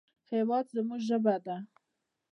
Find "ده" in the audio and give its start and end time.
1.45-1.57